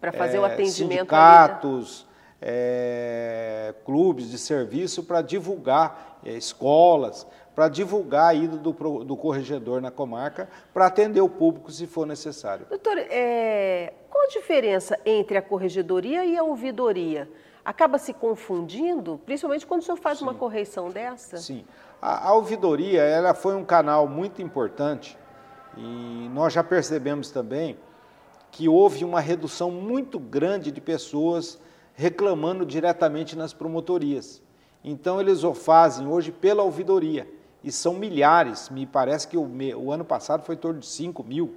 para 0.00 0.12
fazer 0.12 0.36
é, 0.36 0.40
o 0.40 0.44
atendimento. 0.44 0.98
Sindicatos, 0.98 2.06
é, 2.40 3.74
clubes 3.84 4.30
de 4.30 4.38
serviço 4.38 5.02
para 5.02 5.22
divulgar, 5.22 6.20
é, 6.24 6.32
escolas, 6.32 7.26
para 7.54 7.68
divulgar 7.68 8.28
a 8.28 8.34
ida 8.34 8.56
do, 8.58 8.72
do 9.02 9.16
corregedor 9.16 9.80
na 9.80 9.90
comarca, 9.90 10.48
para 10.74 10.86
atender 10.86 11.22
o 11.22 11.28
público 11.28 11.72
se 11.72 11.86
for 11.86 12.06
necessário. 12.06 12.66
Doutor, 12.68 12.98
é, 12.98 13.94
qual 14.10 14.24
a 14.24 14.28
diferença 14.28 14.98
entre 15.06 15.38
a 15.38 15.42
corregedoria 15.42 16.24
e 16.24 16.36
a 16.36 16.42
ouvidoria? 16.42 17.28
Acaba 17.64 17.98
se 17.98 18.12
confundindo, 18.12 19.20
principalmente 19.24 19.66
quando 19.66 19.80
o 19.80 19.84
senhor 19.84 19.96
faz 19.96 20.18
Sim. 20.18 20.24
uma 20.24 20.34
correção 20.34 20.90
dessa? 20.90 21.38
Sim. 21.38 21.64
A, 22.00 22.28
a 22.28 22.34
ouvidoria 22.34 23.02
ela 23.02 23.32
foi 23.32 23.56
um 23.56 23.64
canal 23.64 24.06
muito 24.06 24.42
importante 24.42 25.18
e 25.76 26.28
nós 26.32 26.52
já 26.52 26.62
percebemos 26.62 27.30
também 27.30 27.76
que 28.56 28.70
houve 28.70 29.04
uma 29.04 29.20
redução 29.20 29.70
muito 29.70 30.18
grande 30.18 30.72
de 30.72 30.80
pessoas 30.80 31.58
reclamando 31.94 32.64
diretamente 32.64 33.36
nas 33.36 33.52
promotorias. 33.52 34.40
Então, 34.82 35.20
eles 35.20 35.44
o 35.44 35.52
fazem 35.52 36.06
hoje 36.06 36.32
pela 36.32 36.62
ouvidoria, 36.62 37.28
e 37.62 37.70
são 37.70 37.92
milhares, 37.92 38.70
me 38.70 38.86
parece 38.86 39.28
que 39.28 39.36
o, 39.36 39.46
o 39.76 39.92
ano 39.92 40.06
passado 40.06 40.42
foi 40.42 40.54
em 40.54 40.58
torno 40.58 40.80
de 40.80 40.86
5 40.86 41.22
mil. 41.22 41.56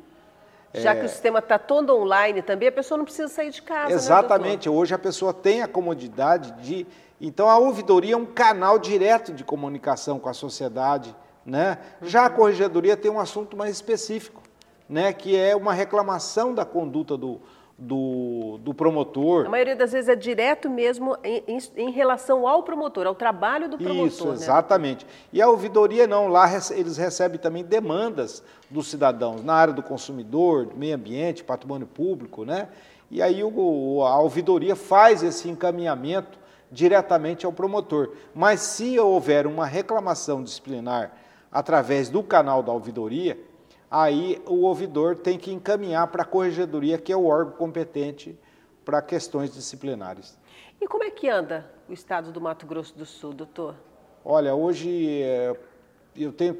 Já 0.74 0.92
é... 0.94 1.00
que 1.00 1.06
o 1.06 1.10
sistema 1.10 1.40
está 1.40 1.58
todo 1.58 1.96
online 1.96 2.42
também, 2.42 2.68
a 2.68 2.72
pessoa 2.72 2.98
não 2.98 3.06
precisa 3.06 3.30
sair 3.30 3.52
de 3.52 3.62
casa. 3.62 3.88
Né, 3.88 3.96
Exatamente, 3.96 4.68
né, 4.68 4.76
hoje 4.76 4.94
a 4.94 5.00
pessoa 5.00 5.34
tem 5.34 5.62
a 5.62 5.70
comodidade 5.70 6.52
de. 6.62 6.86
Então, 7.22 7.50
a 7.50 7.58
ouvidoria 7.58 8.16
é 8.16 8.18
um 8.18 8.26
canal 8.26 8.78
direto 8.78 9.32
de 9.32 9.46
comunicação 9.46 10.20
com 10.20 10.28
a 10.28 10.34
sociedade. 10.34 11.16
Né? 11.46 11.78
Já 12.02 12.26
a 12.26 12.30
corregedoria 12.30 12.98
tem 12.98 13.10
um 13.10 13.20
assunto 13.22 13.56
mais 13.56 13.72
específico 13.72 14.49
né, 14.90 15.14
que 15.14 15.38
é 15.38 15.56
uma 15.56 15.74
reclamação 15.74 16.54
da 16.54 16.66
conduta 16.66 17.16
do, 17.16 17.40
do, 17.78 18.60
do, 18.64 18.74
promotor. 18.74 19.46
A 19.46 19.50
maioria 19.50 19.76
das 19.76 19.92
vezes 19.92 20.10
é 20.10 20.16
direto 20.16 20.70
mesmo 20.70 21.16
em, 21.24 21.44
em, 21.48 21.60
em 21.78 21.92
relação 21.92 22.48
ao 22.48 22.64
promotor, 22.64 23.06
ao 23.06 23.16
trabalho 23.16 23.70
do 23.70 23.78
promotor. 23.78 24.08
Isso, 24.08 24.28
né? 24.28 24.34
exatamente. 24.34 25.06
Né? 25.06 25.12
E 25.34 25.42
a 25.42 25.48
ouvidoria 25.48 26.08
não, 26.08 26.28
lá 26.28 26.50
eles 26.72 26.98
recebem 26.98 27.40
também 27.40 27.64
demandas 27.64 28.44
dos 28.70 28.90
cidadãos 28.90 29.44
na 29.44 29.54
área 29.54 29.74
do 29.74 29.84
consumidor, 29.84 30.70
meio 30.76 30.96
ambiente, 30.96 31.44
patrimônio 31.44 31.88
público, 31.88 32.44
né? 32.44 32.68
E 33.12 33.22
aí 33.22 33.44
o, 33.44 34.04
a 34.06 34.20
ouvidoria 34.20 34.76
faz 34.76 35.24
esse 35.24 35.50
encaminhamento 35.50 36.38
diretamente 36.72 37.46
ao 37.46 37.54
promotor. 37.54 38.12
Mas 38.36 38.60
se 38.62 39.00
houver 39.00 39.48
uma 39.48 39.66
reclamação 39.66 40.44
disciplinar 40.44 41.14
através 41.52 42.10
do 42.10 42.22
canal 42.22 42.62
da 42.62 42.72
ouvidoria, 42.72 43.40
aí 43.90 44.42
o 44.46 44.66
ouvidor 44.66 45.16
tem 45.16 45.38
que 45.38 45.52
encaminhar 45.52 46.08
para 46.08 46.24
a 46.24 46.26
corregedoria, 46.26 46.98
que 46.98 47.12
é 47.12 47.18
o 47.18 47.26
órgão 47.26 47.54
competente 47.54 48.38
para 48.86 49.02
questões 49.02 49.54
disciplinares. 49.54 50.38
E 50.82 50.88
como 50.88 51.04
é 51.04 51.10
que 51.10 51.28
anda 51.28 51.70
o 51.88 51.94
estado 51.94 52.32
do 52.32 52.40
Mato 52.40 52.66
Grosso 52.66 52.98
do 52.98 53.06
Sul, 53.06 53.34
doutor? 53.34 53.76
Olha, 54.24 54.56
hoje 54.56 55.22
é, 55.22 55.56
eu 56.16 56.32
tenho 56.32 56.58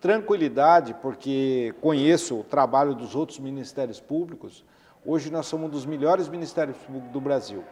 tranquilidade 0.00 0.94
porque 0.94 1.74
conheço 1.80 2.40
o 2.40 2.44
trabalho 2.44 2.94
dos 2.94 3.14
outros 3.14 3.38
ministérios 3.38 4.00
públicos. 4.00 4.64
Hoje 5.04 5.30
nós 5.30 5.46
somos 5.46 5.68
um 5.68 5.70
dos 5.70 5.86
melhores 5.86 6.28
ministérios 6.28 6.76
públicos 6.78 7.10
do 7.10 7.20
Brasil 7.20 7.64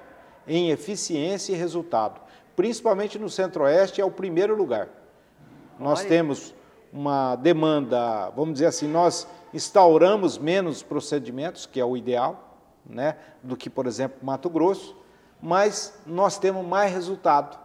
em 0.46 0.70
eficiência 0.70 1.52
e 1.52 1.56
resultado. 1.56 2.20
Principalmente 2.56 3.18
no 3.18 3.28
Centro-Oeste 3.28 4.00
é 4.00 4.04
o 4.04 4.10
primeiro 4.10 4.54
lugar. 4.54 4.88
Nós 5.78 6.00
Olha. 6.00 6.08
temos 6.08 6.54
uma 6.94 7.34
demanda, 7.34 8.30
vamos 8.36 8.54
dizer 8.54 8.66
assim, 8.66 8.86
nós 8.86 9.26
instauramos 9.52 10.38
menos 10.38 10.80
procedimentos, 10.80 11.66
que 11.66 11.80
é 11.80 11.84
o 11.84 11.96
ideal, 11.96 12.56
né, 12.86 13.16
do 13.42 13.56
que, 13.56 13.68
por 13.68 13.88
exemplo, 13.88 14.18
Mato 14.22 14.48
Grosso, 14.48 14.96
mas 15.42 16.00
nós 16.06 16.38
temos 16.38 16.64
mais 16.64 16.92
resultado, 16.92 17.58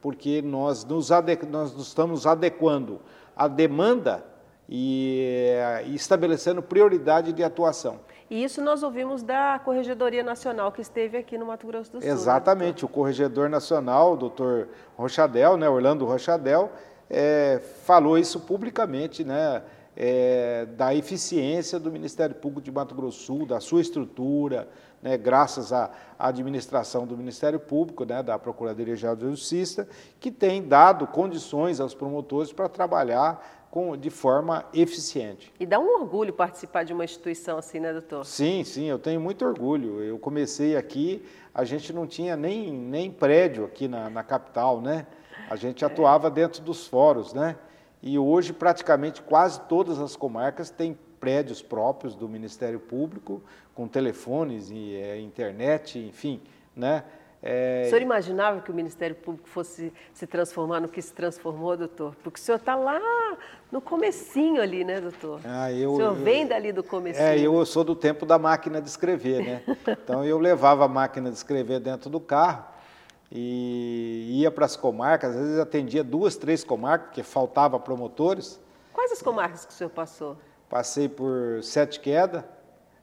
porque 0.00 0.40
nós 0.40 0.84
nos, 0.84 1.10
nós 1.50 1.72
nos 1.74 1.88
estamos 1.88 2.24
adequando 2.24 3.00
à 3.34 3.48
demanda 3.48 4.24
e, 4.68 5.56
e 5.86 5.94
estabelecendo 5.96 6.62
prioridade 6.62 7.32
de 7.32 7.42
atuação. 7.42 7.98
E 8.30 8.44
isso 8.44 8.62
nós 8.62 8.82
ouvimos 8.82 9.22
da 9.22 9.60
Corregedoria 9.64 10.22
Nacional 10.22 10.70
que 10.70 10.80
esteve 10.80 11.18
aqui 11.18 11.36
no 11.36 11.46
Mato 11.46 11.66
Grosso 11.66 11.92
do 11.92 12.00
Sul. 12.00 12.08
Né, 12.08 12.14
Exatamente, 12.14 12.84
né? 12.84 12.88
o 12.88 12.88
Corregedor 12.88 13.50
Nacional, 13.50 14.12
o 14.12 14.16
doutor 14.16 14.68
Rochadel, 14.96 15.56
né, 15.56 15.68
Orlando 15.68 16.06
Rochadel, 16.06 16.70
é, 17.08 17.60
falou 17.84 18.18
isso 18.18 18.40
publicamente, 18.40 19.24
né, 19.24 19.62
é, 19.96 20.66
da 20.76 20.94
eficiência 20.94 21.78
do 21.78 21.90
Ministério 21.90 22.34
Público 22.34 22.62
de 22.62 22.72
Mato 22.72 22.94
Grosso 22.94 23.20
Sul, 23.20 23.46
da 23.46 23.60
sua 23.60 23.80
estrutura, 23.80 24.68
né, 25.02 25.18
graças 25.18 25.72
à 25.72 25.90
administração 26.18 27.06
do 27.06 27.16
Ministério 27.16 27.58
Público, 27.58 28.04
né, 28.04 28.22
da 28.22 28.38
Procuradoria-Geral 28.38 29.16
de 29.16 29.28
Justiça, 29.28 29.88
que 30.20 30.30
tem 30.30 30.66
dado 30.66 31.06
condições 31.06 31.80
aos 31.80 31.94
promotores 31.94 32.52
para 32.52 32.68
trabalhar 32.68 33.62
com, 33.72 33.96
de 33.96 34.10
forma 34.10 34.66
eficiente. 34.74 35.52
E 35.58 35.64
dá 35.64 35.80
um 35.80 36.00
orgulho 36.00 36.32
participar 36.32 36.84
de 36.84 36.92
uma 36.92 37.04
instituição 37.04 37.56
assim, 37.56 37.80
né, 37.80 37.90
doutor? 37.90 38.24
Sim, 38.24 38.62
sim, 38.64 38.84
eu 38.84 38.98
tenho 38.98 39.18
muito 39.18 39.44
orgulho. 39.44 40.02
Eu 40.02 40.18
comecei 40.18 40.76
aqui, 40.76 41.24
a 41.54 41.64
gente 41.64 41.90
não 41.90 42.06
tinha 42.06 42.36
nem, 42.36 42.70
nem 42.70 43.10
prédio 43.10 43.64
aqui 43.64 43.88
na, 43.88 44.10
na 44.10 44.22
capital, 44.22 44.80
né? 44.80 45.06
A 45.52 45.56
gente 45.56 45.84
atuava 45.84 46.30
dentro 46.30 46.62
dos 46.62 46.86
fóruns, 46.86 47.34
né? 47.34 47.56
E 48.02 48.18
hoje 48.18 48.54
praticamente 48.54 49.20
quase 49.20 49.60
todas 49.60 50.00
as 50.00 50.16
comarcas 50.16 50.70
têm 50.70 50.96
prédios 51.20 51.60
próprios 51.60 52.14
do 52.14 52.26
Ministério 52.26 52.80
Público, 52.80 53.42
com 53.74 53.86
telefones 53.86 54.70
e 54.70 54.96
é, 54.96 55.20
internet, 55.20 55.98
enfim, 55.98 56.40
né? 56.74 57.04
É... 57.42 57.82
O 57.84 57.90
senhor 57.90 58.00
imaginava 58.00 58.62
que 58.62 58.70
o 58.70 58.74
Ministério 58.74 59.14
Público 59.14 59.46
fosse 59.46 59.92
se 60.14 60.26
transformar 60.26 60.80
no 60.80 60.88
que 60.88 61.02
se 61.02 61.12
transformou, 61.12 61.76
doutor? 61.76 62.16
Porque 62.24 62.40
o 62.40 62.42
senhor 62.42 62.56
está 62.56 62.74
lá 62.74 62.98
no 63.70 63.82
comecinho 63.82 64.62
ali, 64.62 64.84
né, 64.84 65.02
doutor? 65.02 65.38
Ah, 65.44 65.70
eu, 65.70 65.92
o 65.92 65.96
senhor 65.96 66.14
vem 66.14 66.46
dali 66.46 66.72
do 66.72 66.82
comecinho. 66.82 67.26
É, 67.26 67.38
eu 67.38 67.66
sou 67.66 67.84
do 67.84 67.94
tempo 67.94 68.24
da 68.24 68.38
máquina 68.38 68.80
de 68.80 68.88
escrever, 68.88 69.44
né? 69.44 69.62
Então 70.02 70.24
eu 70.24 70.38
levava 70.38 70.86
a 70.86 70.88
máquina 70.88 71.30
de 71.30 71.36
escrever 71.36 71.78
dentro 71.78 72.08
do 72.08 72.18
carro 72.18 72.72
e 73.34 74.40
ia 74.42 74.50
para 74.50 74.66
as 74.66 74.76
comarcas, 74.76 75.30
às 75.34 75.40
vezes 75.40 75.58
atendia 75.58 76.04
duas, 76.04 76.36
três 76.36 76.62
comarcas, 76.62 77.06
porque 77.08 77.22
faltava 77.22 77.80
promotores. 77.80 78.60
Quais 78.92 79.10
as 79.10 79.22
comarcas 79.22 79.64
que 79.64 79.72
o 79.72 79.74
senhor 79.74 79.88
passou? 79.88 80.36
Passei 80.68 81.08
por 81.08 81.62
Sete 81.62 81.98
Queda, 81.98 82.46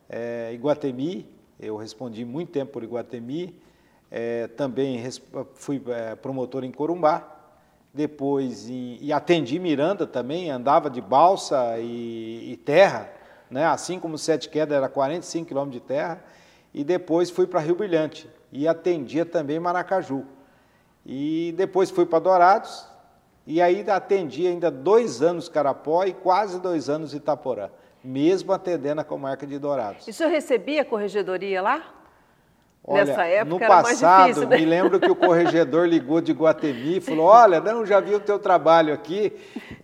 é, 0.08 0.52
Iguatemi, 0.54 1.28
eu 1.60 1.76
respondi 1.78 2.24
muito 2.26 2.52
tempo 2.52 2.74
por 2.74 2.84
Iguatemi, 2.84 3.60
é, 4.12 4.48
também 4.50 5.04
fui 5.56 5.82
é, 5.88 6.16
promotor 6.16 6.64
em 6.64 6.72
Corumbá, 6.72 7.36
depois 7.92 8.70
em, 8.70 9.00
e 9.02 9.12
atendi 9.12 9.58
Miranda 9.58 10.06
também, 10.06 10.52
andava 10.52 10.92
de 10.92 11.02
balsa 11.02 11.80
e, 11.80 12.52
e 12.52 12.58
terra, 12.58 13.12
né? 13.50 13.66
assim 13.66 14.00
como 14.00 14.16
Sete 14.16 14.48
Queda 14.48 14.76
era 14.76 14.88
45 14.88 15.48
quilômetros 15.48 15.82
de 15.82 15.88
terra, 15.88 16.24
e 16.72 16.84
depois 16.84 17.32
fui 17.32 17.48
para 17.48 17.60
Rio 17.62 17.76
Brilhante 17.76 18.30
e 18.52 18.68
atendia 18.68 19.26
também 19.26 19.60
Maracaju. 19.60 20.26
E 21.06 21.54
depois 21.58 21.90
fui 21.90 22.06
para 22.06 22.20
Dourados 22.20 22.88
e 23.46 23.62
aí 23.62 23.84
atendi 23.90 24.48
ainda 24.48 24.70
dois 24.70 25.22
anos 25.22 25.50
Carapó 25.50 26.04
e 26.04 26.14
quase 26.14 26.60
dois 26.60 26.90
anos 26.90 27.14
Itaporã, 27.14 27.70
mesmo 28.04 28.52
atendendo 28.52 29.02
a 29.02 29.04
comarca 29.04 29.48
de 29.48 29.58
Dourados. 29.58 30.08
E 30.08 30.12
o 30.12 30.14
senhor 30.14 30.30
recebia 30.30 30.86
corregedoria 30.86 31.62
lá? 31.62 31.84
Olha, 32.84 33.06
Nessa 33.06 33.26
época 33.26 33.50
no 33.50 33.60
passado, 33.60 34.28
difícil, 34.28 34.50
né? 34.50 34.58
me 34.58 34.66
lembro 34.66 35.00
que 35.00 35.12
o 35.12 35.16
corregedor 35.16 35.86
ligou 35.86 36.22
de 36.22 36.32
Guatemi 36.32 36.98
e 36.98 37.02
falou, 37.02 37.26
olha, 37.26 37.60
não, 37.60 37.86
já 37.86 38.00
vi 38.00 38.16
o 38.16 38.20
teu 38.20 38.40
trabalho 38.40 38.94
aqui 38.94 39.34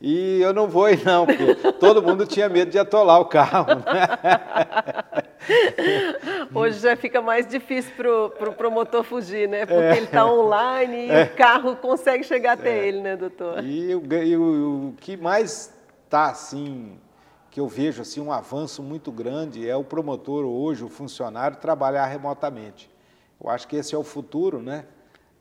e 0.01 0.41
eu 0.41 0.53
não 0.53 0.67
vou 0.67 0.89
ir 0.89 1.03
não, 1.05 1.25
porque 1.25 1.55
todo 1.74 2.01
mundo 2.01 2.25
tinha 2.25 2.48
medo 2.48 2.72
de 2.72 2.79
atolar 2.79 3.19
o 3.19 3.25
carro. 3.25 3.75
Né? 3.75 5.03
Hoje 6.53 6.79
já 6.79 6.95
fica 6.95 7.21
mais 7.21 7.47
difícil 7.47 7.93
para 7.95 8.11
o 8.11 8.29
pro 8.29 8.53
promotor 8.53 9.03
fugir, 9.03 9.47
né? 9.47 9.65
Porque 9.65 9.81
é. 9.81 9.97
ele 9.97 10.05
está 10.05 10.25
online 10.25 11.07
e 11.07 11.11
é. 11.11 11.23
o 11.23 11.35
carro 11.35 11.75
consegue 11.75 12.23
chegar 12.23 12.53
até 12.53 12.79
é. 12.79 12.87
ele, 12.87 13.01
né, 13.01 13.15
doutor? 13.15 13.63
E, 13.63 13.91
e 13.91 14.37
o, 14.37 14.89
o 14.89 14.93
que 14.99 15.17
mais 15.17 15.73
está 16.05 16.27
assim 16.27 16.99
que 17.55 17.59
eu 17.61 17.69
vejo 17.69 18.01
assim 18.01 18.19
um 18.19 18.33
avanço 18.33 18.83
muito 18.83 19.13
grande 19.13 19.69
é 19.69 19.75
o 19.77 19.83
promotor 19.83 20.43
hoje, 20.43 20.83
o 20.83 20.89
funcionário 20.89 21.55
trabalhar 21.55 22.05
remotamente. 22.05 22.89
Eu 23.41 23.49
acho 23.49 23.65
que 23.65 23.77
esse 23.77 23.95
é 23.95 23.97
o 23.97 24.03
futuro, 24.03 24.61
né? 24.61 24.83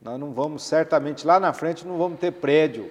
Nós 0.01 0.21
não 0.21 0.33
vamos 0.33 0.63
certamente 0.63 1.27
lá 1.27 1.41
na 1.41 1.53
frente 1.53 1.85
não 1.85 1.99
vamos 1.99 2.21
ter 2.21 2.31
prédio, 2.31 2.89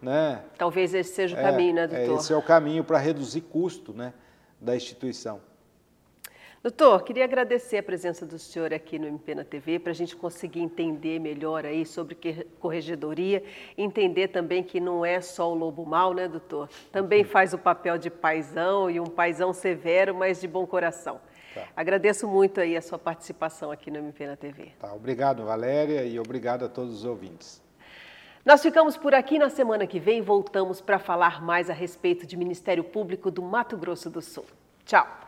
né? 0.00 0.42
Talvez 0.56 0.94
esse 0.94 1.12
seja 1.12 1.36
o 1.36 1.38
é, 1.38 1.42
caminho, 1.42 1.74
né, 1.74 1.86
doutor? 1.86 2.14
É, 2.14 2.14
esse 2.14 2.32
é 2.32 2.36
o 2.36 2.40
caminho 2.40 2.82
para 2.82 2.96
reduzir 2.96 3.42
custo, 3.42 3.92
né, 3.92 4.14
da 4.58 4.74
instituição. 4.74 5.40
Doutor, 6.66 7.04
queria 7.04 7.22
agradecer 7.22 7.78
a 7.78 7.82
presença 7.82 8.26
do 8.26 8.40
senhor 8.40 8.74
aqui 8.74 8.98
no 8.98 9.06
MP 9.06 9.36
na 9.36 9.44
TV 9.44 9.78
para 9.78 9.92
a 9.92 9.94
gente 9.94 10.16
conseguir 10.16 10.58
entender 10.58 11.20
melhor 11.20 11.64
aí 11.64 11.86
sobre 11.86 12.18
corregedoria, 12.58 13.40
entender 13.78 14.26
também 14.26 14.64
que 14.64 14.80
não 14.80 15.04
é 15.04 15.20
só 15.20 15.48
o 15.48 15.54
lobo 15.54 15.86
mau, 15.86 16.12
né, 16.12 16.26
doutor? 16.26 16.68
Também 16.90 17.22
faz 17.22 17.54
o 17.54 17.58
papel 17.58 17.96
de 17.96 18.10
paisão 18.10 18.90
e 18.90 18.98
um 18.98 19.06
paisão 19.06 19.52
severo, 19.52 20.12
mas 20.12 20.40
de 20.40 20.48
bom 20.48 20.66
coração. 20.66 21.20
Tá. 21.54 21.68
Agradeço 21.76 22.26
muito 22.26 22.60
aí 22.60 22.76
a 22.76 22.82
sua 22.82 22.98
participação 22.98 23.70
aqui 23.70 23.88
no 23.88 23.98
MP 23.98 24.26
na 24.26 24.34
TV. 24.34 24.72
Tá, 24.80 24.92
obrigado, 24.92 25.44
Valéria, 25.44 26.02
e 26.02 26.18
obrigado 26.18 26.64
a 26.64 26.68
todos 26.68 26.92
os 26.92 27.04
ouvintes. 27.04 27.62
Nós 28.44 28.60
ficamos 28.60 28.96
por 28.96 29.14
aqui 29.14 29.38
na 29.38 29.50
semana 29.50 29.86
que 29.86 30.00
vem 30.00 30.20
voltamos 30.20 30.80
para 30.80 30.98
falar 30.98 31.40
mais 31.40 31.70
a 31.70 31.72
respeito 31.72 32.26
de 32.26 32.36
Ministério 32.36 32.82
Público 32.82 33.30
do 33.30 33.40
Mato 33.40 33.76
Grosso 33.76 34.10
do 34.10 34.20
Sul. 34.20 34.46
Tchau. 34.84 35.25